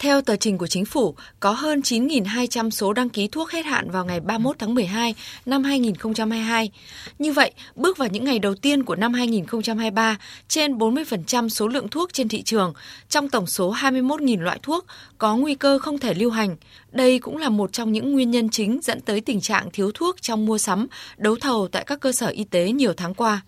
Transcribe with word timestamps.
Theo 0.00 0.20
tờ 0.20 0.36
trình 0.36 0.58
của 0.58 0.66
chính 0.66 0.84
phủ, 0.84 1.14
có 1.40 1.52
hơn 1.52 1.80
9.200 1.80 2.70
số 2.70 2.92
đăng 2.92 3.08
ký 3.08 3.28
thuốc 3.28 3.50
hết 3.50 3.66
hạn 3.66 3.90
vào 3.90 4.04
ngày 4.04 4.20
31 4.20 4.56
tháng 4.58 4.74
12 4.74 5.14
năm 5.46 5.64
2022. 5.64 6.70
Như 7.18 7.32
vậy, 7.32 7.52
bước 7.74 7.98
vào 7.98 8.08
những 8.08 8.24
ngày 8.24 8.38
đầu 8.38 8.54
tiên 8.54 8.82
của 8.82 8.96
năm 8.96 9.14
2023, 9.14 10.18
trên 10.48 10.78
40% 10.78 11.48
số 11.48 11.68
lượng 11.68 11.88
thuốc 11.88 12.12
trên 12.12 12.28
thị 12.28 12.42
trường, 12.42 12.72
trong 13.08 13.28
tổng 13.28 13.46
số 13.46 13.74
21.000 13.74 14.40
loại 14.40 14.58
thuốc, 14.62 14.86
có 15.18 15.36
nguy 15.36 15.54
cơ 15.54 15.78
không 15.78 15.98
thể 15.98 16.14
lưu 16.14 16.30
hành. 16.30 16.56
Đây 16.92 17.18
cũng 17.18 17.36
là 17.36 17.48
một 17.48 17.72
trong 17.72 17.92
những 17.92 18.12
nguyên 18.12 18.30
nhân 18.30 18.48
chính 18.48 18.80
dẫn 18.82 19.00
tới 19.00 19.20
tình 19.20 19.40
trạng 19.40 19.70
thiếu 19.72 19.90
thuốc 19.94 20.22
trong 20.22 20.46
mua 20.46 20.58
sắm, 20.58 20.86
đấu 21.16 21.36
thầu 21.40 21.68
tại 21.68 21.84
các 21.86 22.00
cơ 22.00 22.12
sở 22.12 22.26
y 22.26 22.44
tế 22.44 22.72
nhiều 22.72 22.92
tháng 22.96 23.14
qua. 23.14 23.40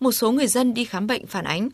Một 0.00 0.12
số 0.12 0.32
người 0.32 0.46
dân 0.46 0.74
đi 0.74 0.84
khám 0.84 1.06
bệnh 1.06 1.26
phản 1.26 1.44
ánh. 1.44 1.68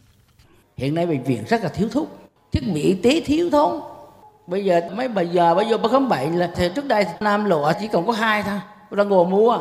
Hiện 0.77 0.95
nay 0.95 1.06
bệnh 1.06 1.25
viện 1.25 1.45
rất 1.48 1.62
là 1.62 1.68
thiếu 1.68 1.88
thuốc, 1.88 2.09
thiết 2.52 2.62
bị 2.75 2.82
y 2.82 2.95
tế 2.95 3.20
thiếu 3.20 3.50
thốn, 3.50 3.93
bây 4.46 4.64
giờ 4.64 4.80
mấy 4.96 5.08
bà 5.08 5.22
giờ 5.22 5.54
bây 5.54 5.66
giờ 5.66 5.79
bà 5.79 5.88
khám 5.88 6.08
bệnh 6.08 6.39
là 6.39 6.50
thì 6.57 6.68
trước 6.75 6.86
đây 6.86 7.07
nam 7.21 7.44
lụa 7.44 7.72
chỉ 7.80 7.89
còn 7.93 8.07
có 8.07 8.12
hai 8.12 8.43
thôi 8.43 8.61
đang 8.90 9.08
ngồi 9.08 9.26
mua 9.26 9.58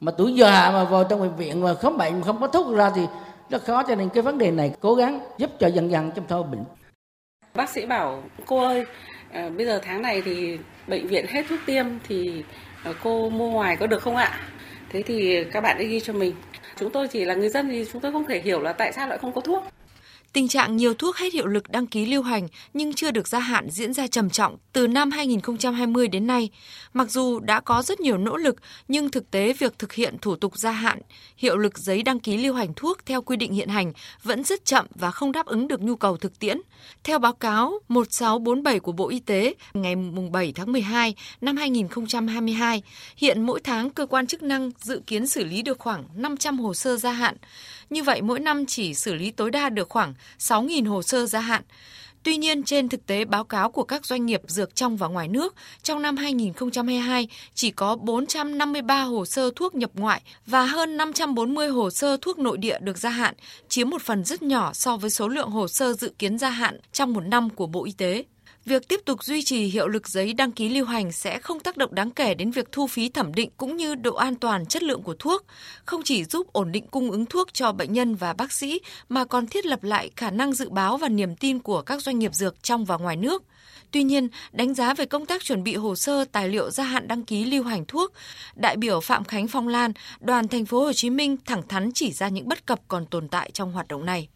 mà 0.00 0.12
tuổi 0.18 0.34
già 0.34 0.70
mà 0.70 0.84
vào 0.84 1.04
trong 1.04 1.20
bệnh 1.20 1.36
viện 1.36 1.62
mà 1.62 1.74
khám 1.74 1.96
bệnh 1.96 2.20
mà 2.20 2.26
không 2.26 2.40
có 2.40 2.46
thuốc 2.46 2.76
ra 2.76 2.90
thì 2.94 3.02
rất 3.50 3.64
khó 3.64 3.82
cho 3.82 3.94
nên 3.94 4.08
cái 4.08 4.22
vấn 4.22 4.38
đề 4.38 4.50
này 4.50 4.72
cố 4.80 4.94
gắng 4.94 5.20
giúp 5.38 5.50
cho 5.58 5.66
dần 5.66 5.90
dần 5.90 6.10
trong 6.14 6.24
thôi 6.28 6.42
bệnh 6.42 6.64
bác 7.54 7.70
sĩ 7.70 7.86
bảo 7.86 8.22
cô 8.46 8.64
ơi 8.64 8.84
à, 9.32 9.48
bây 9.56 9.66
giờ 9.66 9.80
tháng 9.82 10.02
này 10.02 10.22
thì 10.22 10.58
bệnh 10.86 11.06
viện 11.06 11.26
hết 11.28 11.42
thuốc 11.48 11.58
tiêm 11.66 11.86
thì 12.08 12.44
à, 12.84 12.92
cô 13.02 13.30
mua 13.30 13.50
ngoài 13.50 13.76
có 13.76 13.86
được 13.86 14.02
không 14.02 14.16
ạ? 14.16 14.40
Thế 14.90 15.02
thì 15.02 15.44
các 15.52 15.60
bạn 15.60 15.76
ấy 15.76 15.86
ghi 15.86 16.00
cho 16.00 16.12
mình. 16.12 16.34
Chúng 16.76 16.90
tôi 16.90 17.08
chỉ 17.08 17.24
là 17.24 17.34
người 17.34 17.48
dân 17.48 17.68
thì 17.68 17.84
chúng 17.92 18.02
tôi 18.02 18.12
không 18.12 18.24
thể 18.24 18.40
hiểu 18.40 18.60
là 18.60 18.72
tại 18.72 18.92
sao 18.92 19.08
lại 19.08 19.18
không 19.18 19.32
có 19.32 19.40
thuốc. 19.40 19.64
Tình 20.32 20.48
trạng 20.48 20.76
nhiều 20.76 20.94
thuốc 20.94 21.16
hết 21.16 21.32
hiệu 21.32 21.46
lực 21.46 21.70
đăng 21.70 21.86
ký 21.86 22.06
lưu 22.06 22.22
hành 22.22 22.48
nhưng 22.74 22.94
chưa 22.94 23.10
được 23.10 23.28
gia 23.28 23.38
hạn 23.38 23.70
diễn 23.70 23.94
ra 23.94 24.06
trầm 24.06 24.30
trọng 24.30 24.56
từ 24.72 24.86
năm 24.86 25.10
2020 25.10 26.08
đến 26.08 26.26
nay. 26.26 26.50
Mặc 26.92 27.10
dù 27.10 27.40
đã 27.40 27.60
có 27.60 27.82
rất 27.82 28.00
nhiều 28.00 28.18
nỗ 28.18 28.36
lực, 28.36 28.56
nhưng 28.88 29.10
thực 29.10 29.30
tế 29.30 29.52
việc 29.52 29.78
thực 29.78 29.92
hiện 29.92 30.16
thủ 30.18 30.36
tục 30.36 30.58
gia 30.58 30.70
hạn, 30.70 30.98
hiệu 31.36 31.56
lực 31.56 31.78
giấy 31.78 32.02
đăng 32.02 32.20
ký 32.20 32.36
lưu 32.36 32.54
hành 32.54 32.74
thuốc 32.76 32.98
theo 33.06 33.22
quy 33.22 33.36
định 33.36 33.52
hiện 33.52 33.68
hành 33.68 33.92
vẫn 34.22 34.44
rất 34.44 34.64
chậm 34.64 34.86
và 34.94 35.10
không 35.10 35.32
đáp 35.32 35.46
ứng 35.46 35.68
được 35.68 35.80
nhu 35.80 35.96
cầu 35.96 36.16
thực 36.16 36.38
tiễn. 36.38 36.60
Theo 37.04 37.18
báo 37.18 37.32
cáo 37.32 37.78
1647 37.88 38.80
của 38.80 38.92
Bộ 38.92 39.08
Y 39.08 39.20
tế 39.20 39.54
ngày 39.74 39.94
7 40.32 40.52
tháng 40.52 40.72
12 40.72 41.14
năm 41.40 41.56
2022, 41.56 42.82
hiện 43.16 43.42
mỗi 43.42 43.60
tháng 43.60 43.90
cơ 43.90 44.06
quan 44.06 44.26
chức 44.26 44.42
năng 44.42 44.70
dự 44.78 45.02
kiến 45.06 45.26
xử 45.26 45.44
lý 45.44 45.62
được 45.62 45.78
khoảng 45.78 46.04
500 46.14 46.58
hồ 46.58 46.74
sơ 46.74 46.96
gia 46.96 47.12
hạn. 47.12 47.36
Như 47.90 48.02
vậy 48.02 48.22
mỗi 48.22 48.40
năm 48.40 48.66
chỉ 48.66 48.94
xử 48.94 49.14
lý 49.14 49.30
tối 49.30 49.50
đa 49.50 49.68
được 49.68 49.88
khoảng 49.88 50.14
6.000 50.38 50.88
hồ 50.88 51.02
sơ 51.02 51.26
gia 51.26 51.40
hạn. 51.40 51.62
Tuy 52.22 52.36
nhiên, 52.36 52.62
trên 52.62 52.88
thực 52.88 53.06
tế 53.06 53.24
báo 53.24 53.44
cáo 53.44 53.70
của 53.70 53.84
các 53.84 54.06
doanh 54.06 54.26
nghiệp 54.26 54.42
dược 54.46 54.74
trong 54.74 54.96
và 54.96 55.08
ngoài 55.08 55.28
nước, 55.28 55.54
trong 55.82 56.02
năm 56.02 56.16
2022 56.16 57.28
chỉ 57.54 57.70
có 57.70 57.96
453 57.96 59.02
hồ 59.02 59.24
sơ 59.24 59.50
thuốc 59.56 59.74
nhập 59.74 59.90
ngoại 59.94 60.22
và 60.46 60.66
hơn 60.66 60.96
540 60.96 61.68
hồ 61.68 61.90
sơ 61.90 62.16
thuốc 62.16 62.38
nội 62.38 62.58
địa 62.58 62.78
được 62.80 62.98
gia 62.98 63.10
hạn, 63.10 63.34
chiếm 63.68 63.90
một 63.90 64.02
phần 64.02 64.24
rất 64.24 64.42
nhỏ 64.42 64.72
so 64.72 64.96
với 64.96 65.10
số 65.10 65.28
lượng 65.28 65.50
hồ 65.50 65.68
sơ 65.68 65.92
dự 65.92 66.12
kiến 66.18 66.38
gia 66.38 66.50
hạn 66.50 66.80
trong 66.92 67.12
một 67.12 67.20
năm 67.20 67.50
của 67.50 67.66
Bộ 67.66 67.84
Y 67.84 67.92
tế. 67.92 68.24
Việc 68.68 68.88
tiếp 68.88 69.00
tục 69.04 69.24
duy 69.24 69.42
trì 69.42 69.64
hiệu 69.64 69.88
lực 69.88 70.08
giấy 70.08 70.32
đăng 70.32 70.52
ký 70.52 70.68
lưu 70.68 70.86
hành 70.86 71.12
sẽ 71.12 71.38
không 71.38 71.60
tác 71.60 71.76
động 71.76 71.94
đáng 71.94 72.10
kể 72.10 72.34
đến 72.34 72.50
việc 72.50 72.72
thu 72.72 72.86
phí 72.86 73.08
thẩm 73.08 73.34
định 73.34 73.50
cũng 73.56 73.76
như 73.76 73.94
độ 73.94 74.14
an 74.14 74.34
toàn 74.34 74.66
chất 74.66 74.82
lượng 74.82 75.02
của 75.02 75.14
thuốc, 75.18 75.44
không 75.84 76.02
chỉ 76.04 76.24
giúp 76.24 76.52
ổn 76.52 76.72
định 76.72 76.86
cung 76.86 77.10
ứng 77.10 77.26
thuốc 77.26 77.54
cho 77.54 77.72
bệnh 77.72 77.92
nhân 77.92 78.14
và 78.14 78.32
bác 78.32 78.52
sĩ 78.52 78.80
mà 79.08 79.24
còn 79.24 79.46
thiết 79.46 79.66
lập 79.66 79.84
lại 79.84 80.10
khả 80.16 80.30
năng 80.30 80.52
dự 80.52 80.70
báo 80.70 80.96
và 80.96 81.08
niềm 81.08 81.36
tin 81.36 81.58
của 81.58 81.82
các 81.82 82.02
doanh 82.02 82.18
nghiệp 82.18 82.34
dược 82.34 82.62
trong 82.62 82.84
và 82.84 82.96
ngoài 82.96 83.16
nước. 83.16 83.42
Tuy 83.90 84.02
nhiên, 84.02 84.28
đánh 84.52 84.74
giá 84.74 84.94
về 84.94 85.06
công 85.06 85.26
tác 85.26 85.44
chuẩn 85.44 85.62
bị 85.64 85.74
hồ 85.74 85.94
sơ 85.94 86.24
tài 86.32 86.48
liệu 86.48 86.70
gia 86.70 86.84
hạn 86.84 87.08
đăng 87.08 87.24
ký 87.24 87.44
lưu 87.44 87.64
hành 87.64 87.84
thuốc, 87.84 88.12
đại 88.56 88.76
biểu 88.76 89.00
Phạm 89.00 89.24
Khánh 89.24 89.48
Phong 89.48 89.68
Lan, 89.68 89.92
đoàn 90.20 90.48
thành 90.48 90.66
phố 90.66 90.84
Hồ 90.84 90.92
Chí 90.92 91.10
Minh 91.10 91.36
thẳng 91.44 91.68
thắn 91.68 91.92
chỉ 91.92 92.12
ra 92.12 92.28
những 92.28 92.48
bất 92.48 92.66
cập 92.66 92.80
còn 92.88 93.06
tồn 93.06 93.28
tại 93.28 93.50
trong 93.54 93.72
hoạt 93.72 93.88
động 93.88 94.06
này 94.06 94.28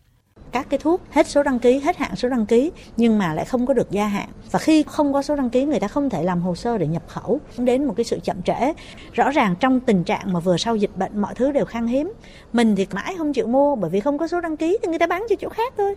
các 0.52 0.66
cái 0.70 0.78
thuốc 0.78 1.00
hết 1.10 1.26
số 1.26 1.42
đăng 1.42 1.58
ký, 1.58 1.78
hết 1.78 1.96
hạn 1.96 2.16
số 2.16 2.28
đăng 2.28 2.46
ký 2.46 2.70
nhưng 2.96 3.18
mà 3.18 3.34
lại 3.34 3.44
không 3.44 3.66
có 3.66 3.74
được 3.74 3.90
gia 3.90 4.06
hạn. 4.06 4.28
Và 4.50 4.58
khi 4.58 4.82
không 4.82 5.12
có 5.12 5.22
số 5.22 5.36
đăng 5.36 5.50
ký 5.50 5.64
người 5.64 5.80
ta 5.80 5.88
không 5.88 6.10
thể 6.10 6.22
làm 6.22 6.40
hồ 6.40 6.54
sơ 6.54 6.78
để 6.78 6.86
nhập 6.86 7.02
khẩu 7.08 7.40
đến 7.58 7.84
một 7.84 7.94
cái 7.96 8.04
sự 8.04 8.18
chậm 8.24 8.42
trễ. 8.42 8.72
Rõ 9.12 9.30
ràng 9.30 9.54
trong 9.60 9.80
tình 9.80 10.04
trạng 10.04 10.32
mà 10.32 10.40
vừa 10.40 10.56
sau 10.56 10.76
dịch 10.76 10.96
bệnh 10.96 11.20
mọi 11.20 11.34
thứ 11.34 11.52
đều 11.52 11.64
khan 11.64 11.86
hiếm, 11.86 12.12
mình 12.52 12.76
thì 12.76 12.86
mãi 12.92 13.14
không 13.18 13.32
chịu 13.32 13.46
mua 13.46 13.76
bởi 13.76 13.90
vì 13.90 14.00
không 14.00 14.18
có 14.18 14.28
số 14.28 14.40
đăng 14.40 14.56
ký 14.56 14.78
thì 14.82 14.88
người 14.88 14.98
ta 14.98 15.06
bán 15.06 15.26
cho 15.28 15.36
chỗ 15.40 15.48
khác 15.48 15.74
thôi. 15.76 15.94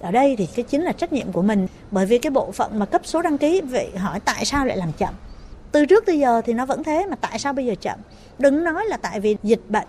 Ở 0.00 0.10
đây 0.10 0.34
thì 0.38 0.46
cái 0.46 0.62
chính 0.62 0.82
là 0.82 0.92
trách 0.92 1.12
nhiệm 1.12 1.32
của 1.32 1.42
mình 1.42 1.66
bởi 1.90 2.06
vì 2.06 2.18
cái 2.18 2.30
bộ 2.30 2.52
phận 2.52 2.78
mà 2.78 2.86
cấp 2.86 3.00
số 3.04 3.22
đăng 3.22 3.38
ký 3.38 3.60
vậy 3.60 3.90
hỏi 3.96 4.20
tại 4.20 4.44
sao 4.44 4.66
lại 4.66 4.76
làm 4.76 4.92
chậm. 4.92 5.14
Từ 5.72 5.86
trước 5.86 6.06
tới 6.06 6.18
giờ 6.18 6.42
thì 6.44 6.52
nó 6.52 6.66
vẫn 6.66 6.84
thế 6.84 7.06
mà 7.06 7.16
tại 7.16 7.38
sao 7.38 7.52
bây 7.52 7.66
giờ 7.66 7.74
chậm? 7.80 7.98
Đừng 8.38 8.64
nói 8.64 8.84
là 8.86 8.96
tại 8.96 9.20
vì 9.20 9.36
dịch 9.42 9.62
bệnh 9.68 9.88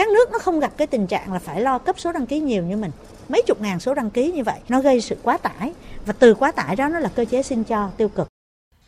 các 0.00 0.08
nước 0.08 0.32
nó 0.32 0.38
không 0.38 0.60
gặp 0.60 0.72
cái 0.76 0.86
tình 0.86 1.06
trạng 1.06 1.32
là 1.32 1.38
phải 1.38 1.60
lo 1.60 1.78
cấp 1.78 2.00
số 2.00 2.12
đăng 2.12 2.26
ký 2.26 2.40
nhiều 2.40 2.62
như 2.62 2.76
mình. 2.76 2.90
Mấy 3.28 3.42
chục 3.46 3.60
ngàn 3.60 3.80
số 3.80 3.94
đăng 3.94 4.10
ký 4.10 4.32
như 4.32 4.44
vậy 4.44 4.60
nó 4.68 4.80
gây 4.80 5.00
sự 5.00 5.16
quá 5.22 5.36
tải. 5.36 5.72
Và 6.06 6.12
từ 6.12 6.34
quá 6.34 6.52
tải 6.52 6.76
đó 6.76 6.88
nó 6.88 6.98
là 6.98 7.08
cơ 7.08 7.24
chế 7.24 7.42
xin 7.42 7.64
cho 7.64 7.90
tiêu 7.96 8.08
cực. 8.08 8.28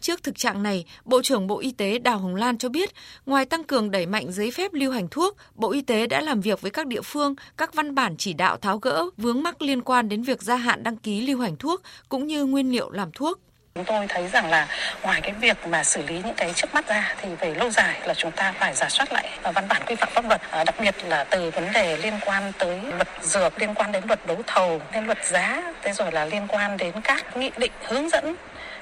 Trước 0.00 0.22
thực 0.22 0.38
trạng 0.38 0.62
này, 0.62 0.84
Bộ 1.04 1.22
trưởng 1.22 1.46
Bộ 1.46 1.58
Y 1.58 1.72
tế 1.72 1.98
Đào 1.98 2.18
Hồng 2.18 2.34
Lan 2.34 2.58
cho 2.58 2.68
biết, 2.68 2.90
ngoài 3.26 3.46
tăng 3.46 3.64
cường 3.64 3.90
đẩy 3.90 4.06
mạnh 4.06 4.32
giấy 4.32 4.50
phép 4.50 4.72
lưu 4.72 4.92
hành 4.92 5.08
thuốc, 5.08 5.36
Bộ 5.54 5.72
Y 5.72 5.82
tế 5.82 6.06
đã 6.06 6.20
làm 6.20 6.40
việc 6.40 6.60
với 6.60 6.70
các 6.70 6.86
địa 6.86 7.02
phương, 7.04 7.34
các 7.56 7.74
văn 7.74 7.94
bản 7.94 8.14
chỉ 8.18 8.32
đạo 8.32 8.56
tháo 8.56 8.78
gỡ 8.78 9.04
vướng 9.16 9.42
mắc 9.42 9.62
liên 9.62 9.82
quan 9.82 10.08
đến 10.08 10.22
việc 10.22 10.42
gia 10.42 10.56
hạn 10.56 10.82
đăng 10.82 10.96
ký 10.96 11.26
lưu 11.26 11.40
hành 11.40 11.56
thuốc 11.56 11.82
cũng 12.08 12.26
như 12.26 12.44
nguyên 12.44 12.72
liệu 12.72 12.90
làm 12.90 13.12
thuốc. 13.12 13.40
Chúng 13.74 13.84
tôi 13.84 14.06
thấy 14.08 14.28
rằng 14.28 14.50
là 14.50 14.68
ngoài 15.02 15.20
cái 15.20 15.32
việc 15.32 15.66
mà 15.66 15.84
xử 15.84 16.02
lý 16.02 16.22
những 16.24 16.34
cái 16.34 16.52
trước 16.52 16.74
mắt 16.74 16.88
ra 16.88 17.14
thì 17.22 17.28
về 17.40 17.54
lâu 17.54 17.70
dài 17.70 18.00
là 18.04 18.14
chúng 18.14 18.30
ta 18.30 18.52
phải 18.58 18.74
giả 18.74 18.88
soát 18.88 19.12
lại 19.12 19.28
văn 19.42 19.68
bản 19.68 19.82
quy 19.86 19.94
phạm 19.94 20.08
pháp 20.12 20.28
luật, 20.28 20.40
à, 20.50 20.64
đặc 20.64 20.74
biệt 20.80 20.94
là 21.04 21.24
từ 21.24 21.50
vấn 21.50 21.72
đề 21.72 21.96
liên 21.96 22.14
quan 22.26 22.52
tới 22.58 22.80
luật 22.94 23.08
dược, 23.22 23.58
liên 23.58 23.74
quan 23.74 23.92
đến 23.92 24.04
luật 24.06 24.26
đấu 24.26 24.42
thầu, 24.46 24.80
đến 24.92 25.06
luật 25.06 25.24
giá, 25.26 25.62
thế 25.82 25.92
rồi 25.92 26.12
là 26.12 26.24
liên 26.24 26.46
quan 26.48 26.76
đến 26.76 26.92
các 27.04 27.36
nghị 27.36 27.50
định 27.56 27.72
hướng 27.82 28.08
dẫn 28.08 28.34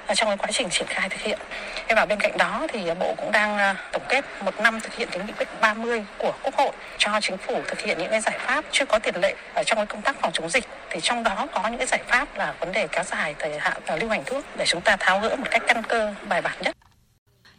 à, 0.05 0.15
trong 0.15 0.29
cái 0.29 0.37
quá 0.37 0.47
trình 0.51 0.69
triển 0.69 0.87
khai 0.87 1.09
thực 1.09 1.21
hiện. 1.21 1.39
Thế 1.87 1.95
và 1.95 2.05
bên 2.05 2.19
cạnh 2.19 2.37
đó 2.37 2.67
thì 2.69 2.79
Bộ 2.99 3.13
cũng 3.17 3.31
đang 3.31 3.57
à, 3.57 3.75
tổng 3.91 4.03
kết 4.09 4.25
một 4.45 4.59
năm 4.59 4.79
thực 4.79 4.95
hiện 4.95 5.07
cái 5.11 5.21
nghị 5.27 5.33
quyết 5.37 5.47
30 5.61 6.05
của 6.17 6.33
Quốc 6.43 6.55
hội 6.55 6.71
cho 6.97 7.19
chính 7.21 7.37
phủ 7.37 7.61
thực 7.67 7.79
hiện 7.79 7.97
những 7.97 8.11
cái 8.11 8.21
giải 8.21 8.37
pháp 8.39 8.65
chưa 8.71 8.85
có 8.85 8.99
tiền 8.99 9.15
lệ 9.21 9.35
ở 9.53 9.63
trong 9.65 9.77
cái 9.77 9.85
công 9.85 10.01
tác 10.01 10.15
phòng 10.21 10.31
chống 10.33 10.49
dịch. 10.49 10.65
Thì 10.91 10.99
trong 11.03 11.23
đó 11.23 11.47
có 11.53 11.69
những 11.69 11.77
cái 11.77 11.87
giải 11.87 12.03
pháp 12.07 12.37
là 12.37 12.55
vấn 12.59 12.71
đề 12.71 12.87
kéo 12.87 13.03
dài 13.03 13.35
thời 13.39 13.59
hạn 13.59 13.81
à, 13.85 13.95
lưu 13.95 14.09
hành 14.09 14.23
thuốc 14.25 14.43
để 14.57 14.65
chúng 14.67 14.81
ta 14.81 14.97
tháo 14.99 15.19
gỡ 15.19 15.35
một 15.35 15.47
cách 15.51 15.63
căn 15.67 15.83
cơ 15.89 16.13
bài 16.29 16.41
bản 16.41 16.57
nhất. 16.61 16.77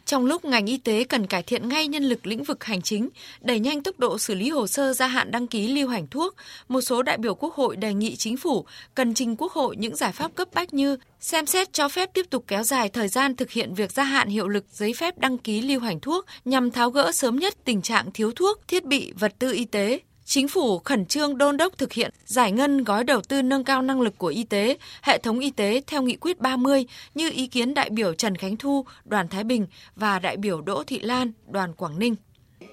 Trong 0.05 0.25
lúc 0.25 0.45
ngành 0.45 0.65
y 0.65 0.77
tế 0.77 1.03
cần 1.03 1.27
cải 1.27 1.43
thiện 1.43 1.69
ngay 1.69 1.87
nhân 1.87 2.03
lực 2.03 2.27
lĩnh 2.27 2.43
vực 2.43 2.63
hành 2.63 2.81
chính, 2.81 3.09
đẩy 3.41 3.59
nhanh 3.59 3.83
tốc 3.83 3.99
độ 3.99 4.17
xử 4.17 4.35
lý 4.35 4.49
hồ 4.49 4.67
sơ 4.67 4.93
gia 4.93 5.07
hạn 5.07 5.31
đăng 5.31 5.47
ký 5.47 5.67
lưu 5.67 5.87
hành 5.89 6.07
thuốc, 6.07 6.35
một 6.67 6.81
số 6.81 7.03
đại 7.03 7.17
biểu 7.17 7.35
Quốc 7.35 7.53
hội 7.53 7.75
đề 7.75 7.93
nghị 7.93 8.15
chính 8.15 8.37
phủ 8.37 8.65
cần 8.95 9.13
trình 9.13 9.35
Quốc 9.35 9.51
hội 9.51 9.75
những 9.75 9.95
giải 9.95 10.11
pháp 10.11 10.35
cấp 10.35 10.47
bách 10.53 10.73
như 10.73 10.97
xem 11.19 11.45
xét 11.45 11.73
cho 11.73 11.89
phép 11.89 12.09
tiếp 12.13 12.25
tục 12.29 12.43
kéo 12.47 12.63
dài 12.63 12.89
thời 12.89 13.07
gian 13.07 13.35
thực 13.35 13.51
hiện 13.51 13.73
việc 13.73 13.91
gia 13.91 14.03
hạn 14.03 14.29
hiệu 14.29 14.47
lực 14.47 14.65
giấy 14.71 14.93
phép 14.93 15.17
đăng 15.17 15.37
ký 15.37 15.61
lưu 15.61 15.79
hành 15.79 15.99
thuốc 15.99 16.25
nhằm 16.45 16.71
tháo 16.71 16.89
gỡ 16.89 17.11
sớm 17.11 17.35
nhất 17.35 17.53
tình 17.63 17.81
trạng 17.81 18.11
thiếu 18.11 18.31
thuốc, 18.35 18.67
thiết 18.67 18.85
bị, 18.85 19.13
vật 19.19 19.33
tư 19.39 19.53
y 19.53 19.65
tế, 19.65 19.99
Chính 20.33 20.47
phủ 20.47 20.79
khẩn 20.79 21.05
trương 21.05 21.37
đôn 21.37 21.57
đốc 21.57 21.77
thực 21.77 21.93
hiện 21.93 22.11
giải 22.25 22.51
ngân 22.51 22.83
gói 22.83 23.03
đầu 23.03 23.21
tư 23.21 23.41
nâng 23.41 23.63
cao 23.63 23.81
năng 23.81 24.01
lực 24.01 24.17
của 24.17 24.27
y 24.27 24.43
tế, 24.43 24.77
hệ 25.01 25.17
thống 25.17 25.39
y 25.39 25.51
tế 25.51 25.81
theo 25.87 26.01
nghị 26.01 26.15
quyết 26.15 26.39
30 26.39 26.85
như 27.15 27.31
ý 27.33 27.47
kiến 27.47 27.73
đại 27.73 27.89
biểu 27.89 28.13
Trần 28.13 28.35
Khánh 28.35 28.57
Thu, 28.57 28.85
đoàn 29.05 29.27
Thái 29.27 29.43
Bình 29.43 29.67
và 29.95 30.19
đại 30.19 30.37
biểu 30.37 30.61
Đỗ 30.61 30.83
Thị 30.83 30.99
Lan, 30.99 31.31
đoàn 31.47 31.73
Quảng 31.73 31.99
Ninh. 31.99 32.15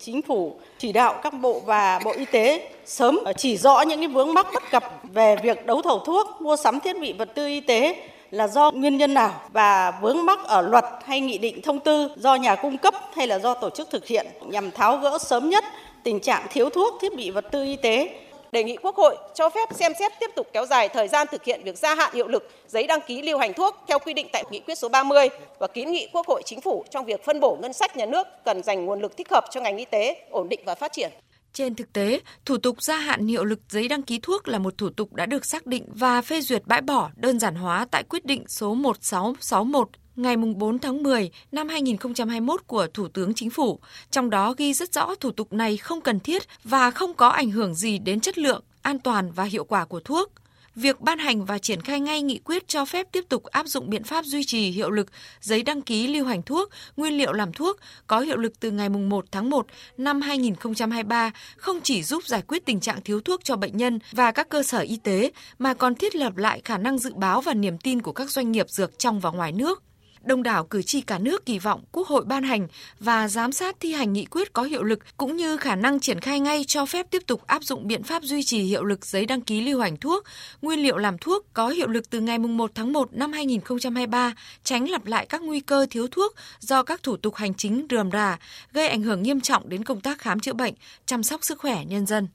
Chính 0.00 0.22
phủ 0.22 0.60
chỉ 0.78 0.93
đạo 0.93 1.21
các 1.22 1.34
bộ 1.41 1.60
và 1.66 2.00
Bộ 2.04 2.12
Y 2.12 2.25
tế 2.25 2.71
sớm 2.87 3.19
chỉ 3.37 3.56
rõ 3.56 3.81
những 3.81 3.98
cái 3.98 4.09
vướng 4.09 4.34
mắc 4.34 4.47
bất 4.54 4.62
cập 4.71 4.84
về 5.12 5.37
việc 5.42 5.66
đấu 5.66 5.82
thầu 5.82 5.98
thuốc, 5.98 6.27
mua 6.41 6.56
sắm 6.56 6.81
thiết 6.81 7.00
bị 7.00 7.12
vật 7.12 7.28
tư 7.34 7.47
y 7.47 7.60
tế 7.60 8.10
là 8.31 8.48
do 8.48 8.71
nguyên 8.71 8.97
nhân 8.97 9.15
nào 9.15 9.41
và 9.53 9.91
vướng 10.03 10.27
mắc 10.27 10.38
ở 10.45 10.63
luật 10.63 10.84
hay 11.04 11.21
nghị 11.21 11.39
định 11.39 11.63
thông 11.63 11.80
tư 11.80 12.09
do 12.16 12.34
nhà 12.34 12.54
cung 12.54 12.78
cấp 12.78 12.95
hay 13.15 13.27
là 13.27 13.39
do 13.39 13.54
tổ 13.54 13.71
chức 13.71 13.91
thực 13.91 14.06
hiện 14.06 14.27
nhằm 14.47 14.71
tháo 14.71 14.97
gỡ 14.97 15.18
sớm 15.18 15.48
nhất 15.48 15.65
tình 16.05 16.21
trạng 16.21 16.47
thiếu 16.51 16.71
thuốc, 16.71 16.95
thiết 17.01 17.17
bị 17.17 17.31
vật 17.31 17.45
tư 17.53 17.65
y 17.65 17.77
tế. 17.77 18.21
Đề 18.53 18.65
nghị 18.65 18.77
Quốc 18.77 18.97
hội 18.97 19.17
cho 19.35 19.51
phép 19.51 19.69
xem 19.75 19.93
xét 19.99 20.13
tiếp 20.21 20.31
tục 20.37 20.47
kéo 20.53 20.67
dài 20.67 20.89
thời 20.89 21.09
gian 21.09 21.27
thực 21.31 21.45
hiện 21.45 21.61
việc 21.65 21.79
gia 21.79 21.95
hạn 21.95 22.15
hiệu 22.15 22.29
lực 22.29 22.51
giấy 22.69 22.87
đăng 22.87 23.01
ký 23.07 23.23
lưu 23.23 23.39
hành 23.39 23.53
thuốc 23.53 23.77
theo 23.89 23.99
quy 23.99 24.15
định 24.15 24.27
tại 24.33 24.45
nghị 24.51 24.61
quyết 24.61 24.79
số 24.79 24.89
30 24.89 25.29
và 25.59 25.67
kiến 25.67 25.93
nghị 25.93 26.09
Quốc 26.13 26.27
hội 26.27 26.43
chính 26.45 26.61
phủ 26.61 26.85
trong 26.91 27.05
việc 27.05 27.25
phân 27.25 27.41
bổ 27.41 27.59
ngân 27.63 27.73
sách 27.73 27.97
nhà 27.97 28.07
nước 28.07 28.27
cần 28.45 28.63
dành 28.63 28.87
nguồn 28.87 29.01
lực 29.01 29.17
thích 29.17 29.31
hợp 29.31 29.45
cho 29.51 29.61
ngành 29.61 29.77
y 29.77 29.85
tế 29.85 30.27
ổn 30.31 30.49
định 30.49 30.61
và 30.67 30.75
phát 30.75 30.93
triển. 30.93 31.11
Trên 31.53 31.75
thực 31.75 31.93
tế, 31.93 32.21
thủ 32.45 32.57
tục 32.57 32.83
gia 32.83 32.97
hạn 32.97 33.27
hiệu 33.27 33.45
lực 33.45 33.61
giấy 33.69 33.89
đăng 33.89 34.03
ký 34.03 34.19
thuốc 34.23 34.49
là 34.49 34.59
một 34.59 34.79
thủ 34.79 34.89
tục 34.91 35.15
đã 35.15 35.27
được 35.27 35.47
xác 35.47 35.67
định 35.67 35.85
và 35.95 36.23
phê 36.23 36.41
duyệt 36.41 36.63
bãi 36.67 36.81
bỏ 36.81 37.11
đơn 37.17 37.39
giản 37.39 37.55
hóa 37.55 37.87
tại 37.91 38.03
quyết 38.03 38.25
định 38.25 38.45
số 38.49 38.75
1661 38.75 39.89
ngày 40.22 40.37
4 40.37 40.78
tháng 40.78 41.03
10 41.03 41.31
năm 41.53 41.69
2021 41.69 42.67
của 42.67 42.87
Thủ 42.95 43.09
tướng 43.09 43.34
Chính 43.34 43.51
phủ, 43.51 43.81
trong 44.11 44.31
đó 44.31 44.55
ghi 44.57 44.75
rất 44.75 44.95
rõ 44.95 45.15
thủ 45.15 45.31
tục 45.31 45.53
này 45.53 45.77
không 45.77 46.01
cần 46.01 46.21
thiết 46.21 46.43
và 46.65 46.91
không 46.91 47.15
có 47.15 47.28
ảnh 47.28 47.51
hưởng 47.51 47.75
gì 47.75 47.99
đến 47.99 48.21
chất 48.21 48.39
lượng, 48.39 48.63
an 48.83 48.99
toàn 48.99 49.33
và 49.33 49.45
hiệu 49.45 49.65
quả 49.65 49.84
của 49.84 50.01
thuốc. 50.01 50.33
Việc 50.75 51.01
ban 51.01 51.19
hành 51.19 51.45
và 51.45 51.59
triển 51.59 51.81
khai 51.81 52.01
ngay 52.01 52.22
nghị 52.22 52.39
quyết 52.39 52.69
cho 52.69 52.84
phép 52.84 53.07
tiếp 53.13 53.25
tục 53.28 53.45
áp 53.45 53.67
dụng 53.67 53.91
biện 53.91 54.05
pháp 54.05 54.25
duy 54.25 54.45
trì 54.45 54.71
hiệu 54.71 54.91
lực 54.91 55.07
giấy 55.41 55.63
đăng 55.63 55.83
ký 55.83 56.07
lưu 56.07 56.27
hành 56.27 56.43
thuốc, 56.43 56.71
nguyên 56.97 57.19
liệu 57.19 57.33
làm 57.33 57.53
thuốc 57.53 57.77
có 58.07 58.21
hiệu 58.21 58.37
lực 58.37 58.61
từ 58.61 58.71
ngày 58.71 58.89
1 58.89 59.25
tháng 59.33 59.51
1 59.51 59.66
năm 59.97 60.21
2023 60.21 61.31
không 61.57 61.81
chỉ 61.81 62.03
giúp 62.03 62.27
giải 62.27 62.43
quyết 62.47 62.65
tình 62.65 62.81
trạng 62.81 63.01
thiếu 63.03 63.21
thuốc 63.21 63.45
cho 63.45 63.57
bệnh 63.57 63.77
nhân 63.77 63.99
và 64.13 64.33
các 64.33 64.49
cơ 64.49 64.63
sở 64.63 64.78
y 64.78 64.97
tế 64.97 65.31
mà 65.59 65.75
còn 65.75 65.95
thiết 65.95 66.16
lập 66.16 66.37
lại 66.37 66.61
khả 66.65 66.78
năng 66.78 66.99
dự 66.99 67.15
báo 67.15 67.41
và 67.41 67.55
niềm 67.55 67.78
tin 67.78 68.03
của 68.03 68.13
các 68.13 68.31
doanh 68.31 68.53
nghiệp 68.53 68.71
dược 68.71 68.99
trong 68.99 69.21
và 69.21 69.31
ngoài 69.31 69.53
nước 69.53 69.83
đông 70.22 70.43
đảo 70.43 70.65
cử 70.65 70.83
tri 70.83 71.01
cả 71.01 71.19
nước 71.19 71.47
kỳ 71.47 71.59
vọng 71.59 71.84
Quốc 71.93 72.09
hội 72.09 72.25
ban 72.25 72.43
hành 72.43 72.69
và 73.01 73.28
giám 73.28 73.53
sát 73.53 73.77
thi 73.81 73.93
hành 73.93 74.13
nghị 74.13 74.25
quyết 74.25 74.53
có 74.53 74.63
hiệu 74.63 74.83
lực 74.83 75.17
cũng 75.17 75.37
như 75.37 75.57
khả 75.57 75.77
năng 75.77 76.01
triển 76.01 76.21
khai 76.21 76.41
ngay 76.41 76.65
cho 76.65 76.87
phép 76.87 77.07
tiếp 77.11 77.22
tục 77.27 77.47
áp 77.47 77.65
dụng 77.65 77.87
biện 77.87 78.03
pháp 78.03 78.22
duy 78.22 78.43
trì 78.43 78.63
hiệu 78.63 78.84
lực 78.84 79.07
giấy 79.07 79.27
đăng 79.27 79.41
ký 79.41 79.61
lưu 79.61 79.81
hành 79.81 79.97
thuốc, 79.97 80.25
nguyên 80.63 80.83
liệu 80.83 80.97
làm 80.97 81.19
thuốc 81.19 81.47
có 81.53 81.69
hiệu 81.69 81.89
lực 81.89 82.11
từ 82.11 82.21
ngày 82.21 82.39
1 82.39 82.71
tháng 82.75 82.93
1 82.93 83.13
năm 83.13 83.33
2023, 83.33 84.34
tránh 84.65 84.91
lặp 84.91 85.07
lại 85.07 85.27
các 85.27 85.43
nguy 85.43 85.61
cơ 85.61 85.87
thiếu 85.91 86.07
thuốc 86.11 86.34
do 86.61 86.83
các 86.83 87.03
thủ 87.03 87.16
tục 87.16 87.34
hành 87.34 87.55
chính 87.55 87.87
rườm 87.91 88.11
rà, 88.11 88.39
gây 88.73 88.89
ảnh 88.89 89.03
hưởng 89.03 89.23
nghiêm 89.23 89.41
trọng 89.41 89.69
đến 89.69 89.84
công 89.84 90.01
tác 90.01 90.19
khám 90.19 90.41
chữa 90.41 90.53
bệnh, 90.53 90.75
chăm 91.07 91.23
sóc 91.23 91.45
sức 91.45 91.59
khỏe 91.59 91.84
nhân 91.84 92.07
dân. 92.07 92.28